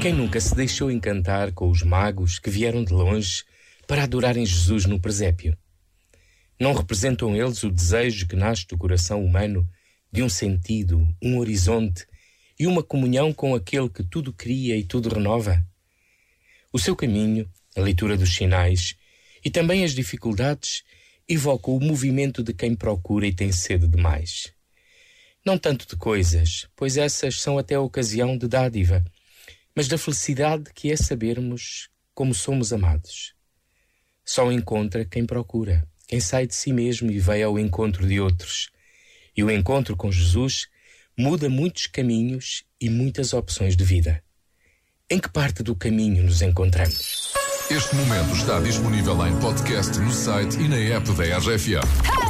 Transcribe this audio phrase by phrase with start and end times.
[0.00, 3.42] Quem nunca se deixou encantar com os magos que vieram de longe
[3.88, 5.58] para adorarem Jesus no presépio?
[6.60, 9.68] Não representam eles o desejo que nasce do coração humano
[10.12, 12.06] de um sentido, um horizonte
[12.56, 15.66] e uma comunhão com aquele que tudo cria e tudo renova?
[16.72, 18.94] O seu caminho, a leitura dos sinais
[19.44, 20.84] e também as dificuldades
[21.28, 24.59] evocam o movimento de quem procura e tem sede de mais.
[25.44, 29.04] Não tanto de coisas, pois essas são até a ocasião de dádiva,
[29.74, 33.34] mas da felicidade que é sabermos como somos amados.
[34.24, 38.70] Só encontra quem procura, quem sai de si mesmo e vai ao encontro de outros.
[39.36, 40.68] E o encontro com Jesus
[41.16, 44.22] muda muitos caminhos e muitas opções de vida.
[45.08, 47.32] Em que parte do caminho nos encontramos?
[47.70, 52.29] Este momento está disponível em podcast no site e na app da RFM.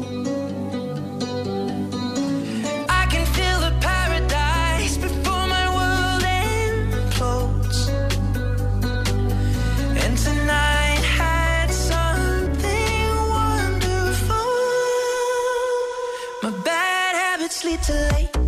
[17.81, 18.40] too late.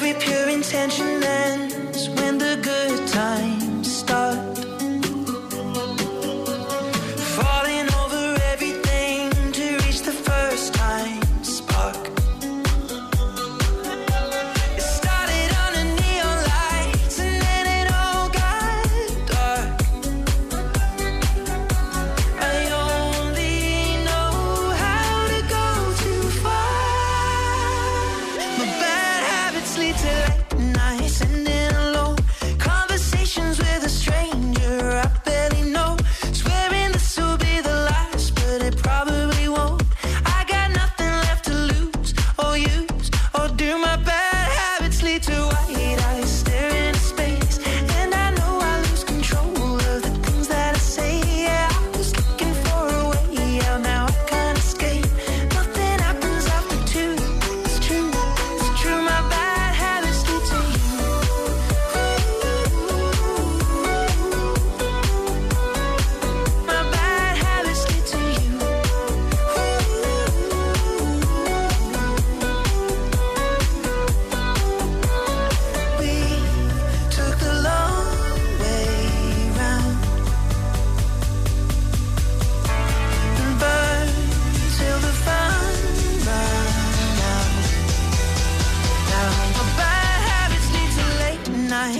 [0.00, 1.47] Every pure intention ends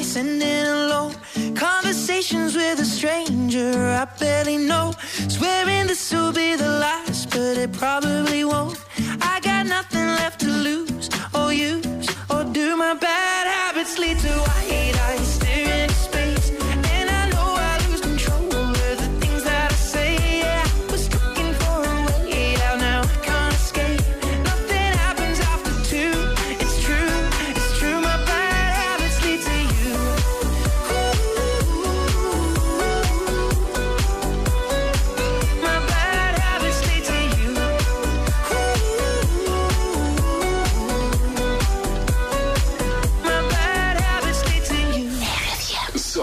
[0.09, 1.15] late nights ending alone.
[1.55, 4.93] Conversations with a stranger I barely know.
[5.29, 6.48] Swearing this will be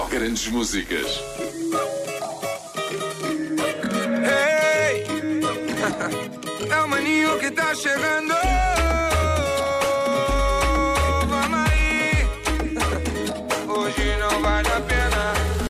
[0.09, 1.19] Grandes músicas.
[4.23, 5.05] Hey,
[6.71, 8.33] é o maninho que tá chegando.